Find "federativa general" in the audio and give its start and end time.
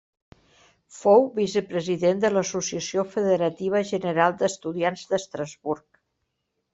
3.11-4.33